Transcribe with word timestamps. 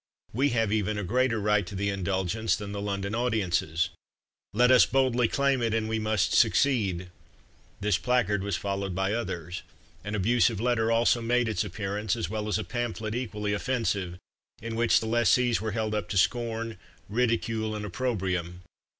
We 0.33 0.49
have 0.49 0.71
even 0.71 0.97
a 0.97 1.03
greater 1.03 1.39
right 1.39 1.63
to 1.67 1.75
the 1.75 1.89
indulgence 1.91 2.55
than 2.55 2.71
the 2.71 2.81
London 2.81 3.13
audiences 3.13 3.89
LET 4.51 4.71
US 4.71 4.87
BOLDLY 4.87 5.27
CLAIM 5.27 5.61
IT 5.61 5.75
AND 5.75 5.87
WE 5.87 5.99
MUST 5.99 6.33
SUCCEED!! 6.33 7.11
This 7.81 7.99
placard 7.99 8.41
was 8.41 8.55
followed 8.57 8.95
by 8.95 9.13
others. 9.13 9.61
An 10.03 10.15
abusive 10.15 10.59
letter 10.59 10.91
also 10.91 11.21
made 11.21 11.47
its 11.47 11.63
appearance, 11.63 12.15
as 12.15 12.31
well 12.31 12.47
as 12.47 12.57
a 12.57 12.63
pamphlet 12.63 13.13
equally 13.13 13.53
offensive, 13.53 14.17
in 14.59 14.75
which 14.75 15.01
the 15.01 15.05
lessees 15.05 15.61
were 15.61 15.73
held 15.73 15.93
up 15.93 16.09
to 16.09 16.17
scorn, 16.17 16.79
ridicule, 17.07 17.75
and 17.75 17.85
opprobrium. 17.85 18.63